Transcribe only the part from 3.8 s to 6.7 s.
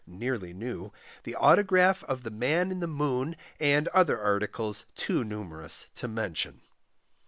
other articles, too numerous to mention.